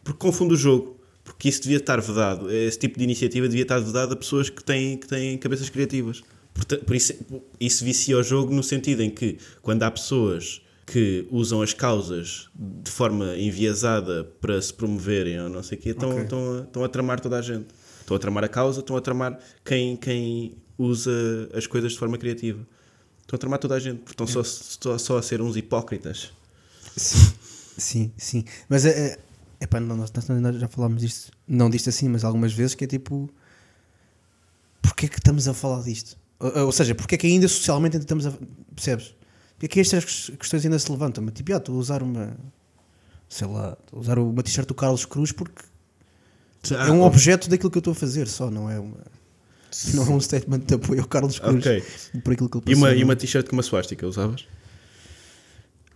[0.03, 0.99] Porque confunde o jogo.
[1.23, 2.51] Porque isso devia estar vedado.
[2.51, 6.23] Esse tipo de iniciativa devia estar vedado a pessoas que têm, que têm cabeças criativas.
[6.53, 7.13] Porta- Por isso,
[7.59, 12.49] isso vicia o jogo no sentido em que, quando há pessoas que usam as causas
[12.55, 16.23] de forma enviesada para se promoverem ou não sei o quê, estão, Ok.
[16.23, 17.67] estão, a, estão a tramar toda a gente.
[18.01, 21.11] Estão a tramar a causa, estão a tramar quem, quem usa
[21.53, 22.65] as coisas de forma criativa.
[23.21, 26.31] Estão a tramar toda a gente, porque estão só, só, só a ser uns hipócritas.
[26.97, 27.31] Sim,
[27.77, 28.45] sim, sim.
[28.67, 29.17] Mas é.
[29.59, 32.87] é não, nós, nós já falámos disto, não disto assim, mas algumas vezes que é
[32.87, 33.29] tipo.
[34.81, 36.17] Porquê que estamos a falar disto?
[36.39, 38.33] Ou, ou seja, porquê que ainda socialmente ainda estamos a.
[38.75, 39.15] Percebes?
[39.61, 41.23] Porquê que estas questões ainda se levantam?
[41.23, 42.35] Mas, tipo, ah, estou a usar uma.
[43.29, 45.61] Sei lá, estou a usar uma t-shirt do Carlos Cruz porque
[46.71, 47.05] Ah, é um ok.
[47.07, 48.97] objeto daquilo que eu estou a fazer, só, não é uma.
[49.93, 51.83] Não é um statement de apoio ao Carlos Cruz Ok.
[52.23, 53.03] por aquilo que ele E uma, passou, e não é?
[53.05, 54.47] uma t-shirt com uma suástica, usavas?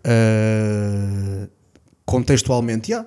[0.04, 1.48] Ah,
[2.06, 3.06] contextualmente, já.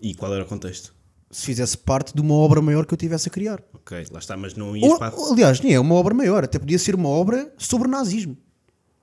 [0.00, 0.94] E qual era o contexto?
[1.30, 3.62] Se fizesse parte de uma obra maior que eu tivesse a criar.
[3.72, 5.14] Ok, lá está, mas não Ou, para.
[5.32, 8.36] aliás, nem é uma obra maior, até podia ser uma obra sobre nazismo.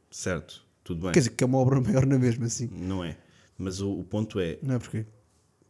[0.10, 1.12] Certo, tudo bem.
[1.12, 2.70] Quer dizer, que é uma obra maior na mesma, assim.
[2.72, 3.18] Não é.
[3.58, 5.06] Mas o, o ponto é, Não é porque.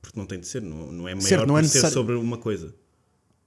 [0.01, 1.93] porque não tem de ser, não, não é maior Certo, não é por ser necessário-
[1.93, 2.73] sobre uma coisa.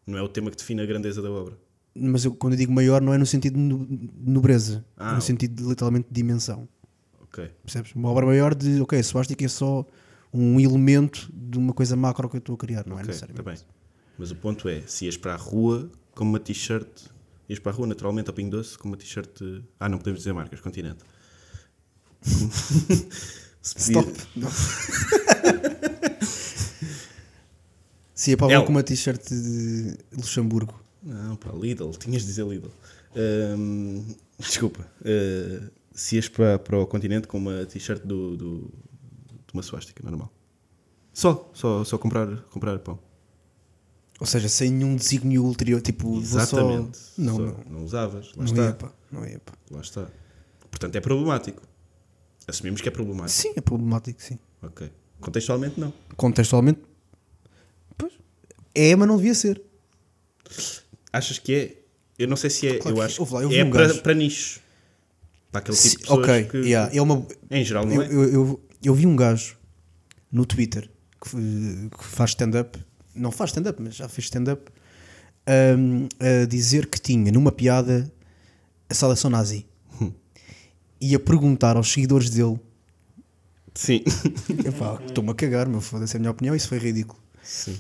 [0.07, 1.57] Não é o tema que define a grandeza da obra.
[1.95, 3.89] Mas eu, quando eu digo maior, não é no sentido de no-
[4.27, 5.27] nobreza, Ah, é no ok.
[5.27, 6.69] sentido de literalmente de dimensão.
[7.23, 7.51] Ok.
[7.63, 7.95] Percebes?
[7.95, 9.87] Uma obra maior de, ok, suástica é só
[10.33, 13.41] um elemento de uma coisa macro que eu estou a criar, não é Ok, necessariamente.
[13.49, 13.75] está bem.
[14.19, 17.07] Mas o ponto é, se ias para a rua com uma t-shirt,
[17.49, 19.41] ias para a rua naturalmente ao Pingo Doce com uma t-shirt.
[19.81, 20.99] Ah, não podemos dizer marcas, Continente.
[23.63, 24.13] Stop.
[28.15, 28.59] Se ia para a Ela.
[28.59, 30.81] rua com uma t-shirt de Luxemburgo.
[31.03, 32.71] Não, pá, Lidl, tinhas de dizer Lidl.
[34.39, 34.87] Desculpa.
[35.05, 38.71] Ah, se ias para, para o continente com uma t-shirt do, do-
[39.47, 40.33] de uma suástica, normal.
[41.13, 42.99] Só, só, só comprar, comprar pão.
[44.21, 46.99] Ou seja, sem nenhum desígnio ulterior, tipo, vou só- Exatamente.
[47.19, 47.57] Não, Só não.
[47.71, 48.27] não usavas.
[48.29, 48.65] Lá Não está.
[48.67, 48.93] ia, pá.
[49.11, 49.53] Não ia, pá.
[49.71, 50.07] Lá está.
[50.71, 51.63] Portanto, é problemático.
[52.47, 53.31] Assumimos que é problemático.
[53.31, 54.39] Sim, é problemático, sim.
[54.63, 54.91] Ok.
[55.21, 55.93] Contextualmente, não.
[56.17, 56.81] Contextualmente,
[57.97, 58.13] pois,
[58.75, 59.63] é, mas não devia ser.
[61.13, 61.85] Achas que é?
[62.19, 62.79] Eu não sei se é.
[62.79, 64.61] Claro eu acho lá, eu é um para, para nicho.
[65.51, 68.07] Para aquele tipo de pessoas ok, que, yeah, é uma, em geral, não eu, é?
[68.07, 69.57] eu, eu, eu vi um gajo
[70.31, 72.79] no Twitter que, que faz stand-up,
[73.15, 74.71] não faz stand-up, mas já fez stand-up,
[75.79, 78.13] hum, a dizer que tinha numa piada
[78.89, 79.67] a seleção nazi.
[81.01, 82.59] E a perguntar aos seguidores dele:
[83.75, 84.03] Sim.
[85.07, 87.23] Estou-me a cagar, meu foda-se, é a minha opinião, isso foi ridículo.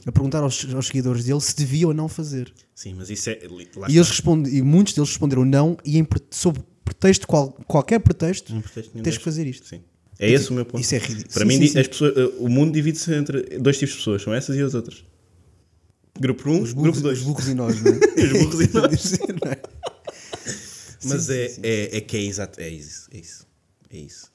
[0.07, 2.53] A perguntar aos, aos seguidores dele se deviam ou não fazer.
[2.74, 3.38] Sim, mas isso é.
[3.42, 3.68] E, eles
[4.00, 4.11] está.
[4.12, 8.92] respondem, e muitos deles responderam não, e em, sob pretexto, qual, qualquer pretexto, Não pretexto
[9.03, 9.66] tens que fazer isto.
[9.66, 9.81] Sim.
[10.18, 10.81] É esse o meu ponto.
[10.83, 11.33] Isso é ridículo.
[11.33, 11.79] Para Sim, mim, sim, di- sim.
[11.79, 14.74] As pessoas, eh, o mundo divide-se entre dois tipos de pessoas, são essas e as
[14.74, 15.03] outras.
[16.20, 17.18] Grupo 1, Os grupo burros, 2.
[17.18, 17.96] os burros e nós, não é?
[18.24, 18.83] Os burros e nós.
[18.83, 19.62] Podemos dizer, não é?
[21.08, 21.60] Mas Sim, é, sim.
[21.62, 22.60] É, é que é exato.
[22.60, 23.08] É isso.
[23.12, 23.46] É isso.
[23.90, 24.32] É isso.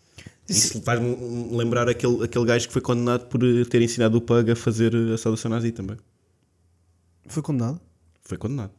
[0.47, 1.15] Isso faz-me
[1.55, 4.95] lembrar aquele, aquele gajo que foi condenado por eh, ter ensinado o Pug a fazer
[4.95, 5.95] a saudação nazi também.
[7.27, 7.79] Foi condenado?
[8.23, 8.71] Foi condenado.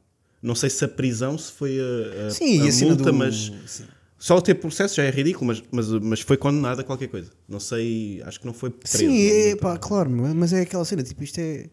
[0.42, 3.84] Não sei se a prisão se foi a, a, Sim, a multa, do- mas sim.
[4.18, 7.30] só ter processo já é ridículo, mas, mas, mas foi condenado a qualquer coisa.
[7.48, 8.98] Não sei, acho que não foi preso.
[8.98, 11.68] Sim, não- é, não- pá, claro, mas é aquela cena, tipo, isto é.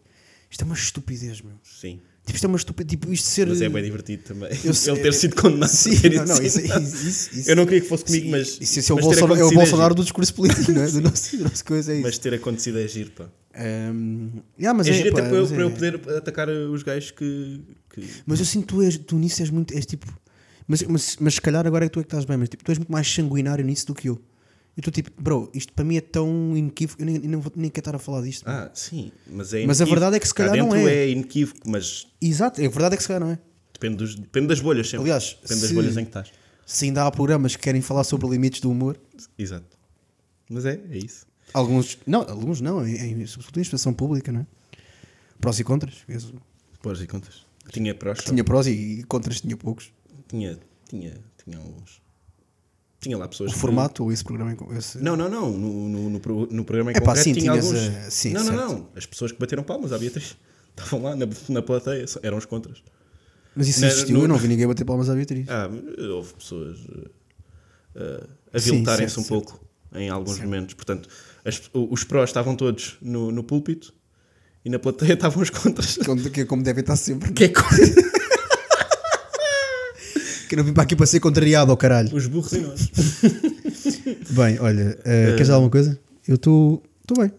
[0.49, 1.55] Isto é uma estupidez, meu.
[1.63, 2.89] Sim, Tipo, isto é uma estupidez.
[2.91, 3.47] Tipo, isto ser.
[3.47, 4.49] mas é bem divertido também.
[4.73, 6.83] Sei- Ele ter sido condenado Sim, por ter não, não, isso, ensinado.
[6.83, 8.47] isso, isso, isso- Eu não queria que fosse comigo, Sim, mas.
[8.61, 10.87] Isso, isso é o, Bolsonaro, é o acontecido Bolsonaro do discurso político, não é?
[10.91, 12.03] Do nosso, do nosso coisa, é isso.
[12.03, 13.25] Mas ter acontecido é giro, pá.
[13.55, 16.49] Ahm, yeah, mas é é, giro pá, até para eu, para eu é- poder atacar
[16.49, 17.61] os gajos que.
[17.93, 19.73] que- Mas eu sinto que tu, és, tu nisso és muito.
[19.73, 20.05] És tipo.
[20.67, 22.61] Mas, mas, mas se calhar agora é que tu é que estás bem, mas tipo,
[22.63, 24.21] tu és muito mais sanguinário nisso do que eu.
[24.77, 27.67] Eu estou tipo, bro, isto para mim é tão inequívoco, eu nem, nem, vou, nem
[27.69, 28.47] quero estar a falar disto.
[28.47, 30.83] Ah, sim, mas é Mas a verdade é que se calhar não é.
[30.93, 33.39] é inequívoco, mas Exato, a verdade é que se calhar não é.
[33.73, 35.05] depende, dos, depende das bolhas sempre.
[35.05, 36.31] Aliás, depende das se- bolhas em que estás.
[36.63, 38.99] Se ainda há programas que querem falar sobre limites do humor,
[39.37, 39.65] Exato.
[40.49, 41.25] Mas é, é isso.
[41.53, 41.97] alguns.
[42.05, 44.45] Não, alguns não, em, em, sobretudo em expressão pública, não é?
[45.41, 45.95] Prós e contras.
[46.07, 46.19] Eu
[46.81, 47.45] Pós e contas.
[47.71, 48.19] Tinha prós.
[48.19, 49.91] tinha prós e contras, tinha poucos.
[50.27, 51.99] Tinha, tinha, tinha uns.
[53.07, 53.53] Tinha lá pessoas.
[53.53, 54.51] O formato ou esse programa.
[54.51, 55.49] em- Esse, Não, não, não.
[55.51, 56.19] No, no, no,
[56.51, 57.73] no programa em É concreto sim, tinha alguns.
[57.73, 58.73] eh, sim, não, não, certo.
[58.73, 58.89] não.
[58.95, 60.35] As pessoas que bateram palmas à Beatriz
[60.77, 62.83] estavam lá na, na plateia, eram os contras.
[63.55, 65.47] Mas isso Na- existiu, no- eu não vi ninguém bater palmas à Beatriz.
[65.49, 65.69] Ah,
[66.13, 66.77] houve pessoas
[67.95, 69.65] uh, a viltarem-se um certo, pouco
[69.95, 70.73] em alguns momentos.
[70.75, 71.07] Portanto,
[71.45, 73.93] as- os prós estavam todos no, no púlpito
[74.65, 75.97] e na plateia estavam os contras.
[76.05, 77.31] Como, que- como devem estar sempre.
[77.31, 77.63] Que é co-
[80.47, 82.13] Que não vim para aqui para ser contrariado ao caralho.
[82.15, 82.89] os burros e nós.
[84.31, 85.99] Bem, olha, eh, queres dar alguma coisa?
[86.27, 86.81] Eu estou
[87.17, 87.31] bem.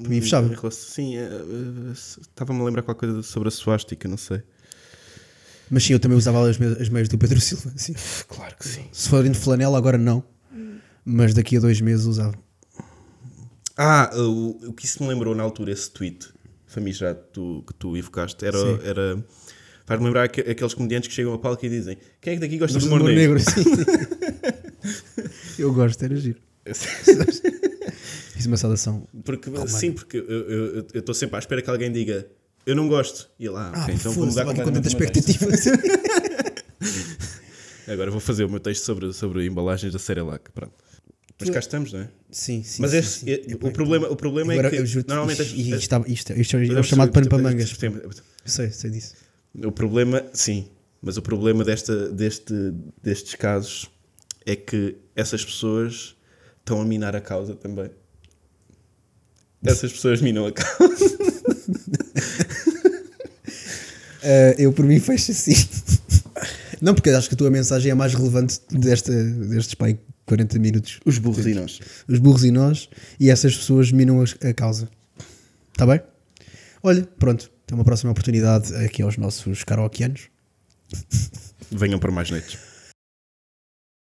[0.00, 0.70] Para mim fechava.
[0.70, 4.42] Sim, uh, uh, estava-me a lembrar qualquer coisa sobre a suástica, não sei.
[5.70, 7.72] Mas sim, eu também usava as, me- as meias do Pedro Silva.
[7.76, 7.94] Sim.
[8.28, 8.84] Claro que sim.
[8.92, 10.22] Se forem de flanela, agora não.
[11.04, 12.34] Mas daqui a dois meses usava.
[13.76, 16.28] Ah, o, o que isso me lembrou na altura, esse tweet
[16.66, 18.58] famigerado que tu, que tu evocaste, era.
[18.58, 18.78] Sim.
[18.84, 19.24] era
[19.88, 22.58] Faz-me lembrar aque- aqueles comediantes que chegam ao palco e dizem: Quem é que daqui
[22.58, 23.34] gosta de humor negro?
[23.36, 23.64] negro, sim.
[25.58, 26.38] eu gosto, era giro.
[28.34, 29.08] Fiz uma saudação.
[29.24, 32.26] Porque, sim, porque eu estou sempre à espera que alguém diga
[32.66, 33.30] eu não gosto.
[33.40, 35.46] E ele, ah, ok, então vou mudar com tanta expectativa.
[37.90, 40.50] Agora vou fazer o meu texto sobre, sobre embalagens da Cerelac.
[40.52, 40.74] Pronto.
[41.40, 42.08] Mas cá estamos, não é?
[42.30, 42.82] sim, sim.
[42.82, 43.30] Mas sim, esse- sim.
[43.30, 46.32] Epá, o, problema, o problema agora é que eu juro normalmente isto, isto, isto, isto,
[46.34, 47.70] isto é o chamado pano para mangas.
[47.80, 48.10] Eu
[48.44, 49.14] sei, sei disso.
[49.54, 50.68] O problema, sim,
[51.00, 52.54] mas o problema desta, deste,
[53.02, 53.90] destes casos
[54.44, 56.16] é que essas pessoas
[56.58, 57.90] estão a minar a causa também.
[59.64, 61.18] Essas pessoas minam a causa.
[64.22, 65.54] Uh, eu por mim fecho assim.
[66.80, 71.00] Não, porque acho que a tua mensagem é mais relevante desta, destes pai 40 minutos.
[71.04, 71.80] Os burros e nós.
[72.06, 74.88] Os burros e nós, e essas pessoas minam a causa.
[75.72, 76.00] Está bem?
[76.82, 77.50] Olha, pronto.
[77.68, 80.30] Tem uma próxima oportunidade aqui aos nossos karaokeanos.
[81.70, 82.58] Venham para mais noites.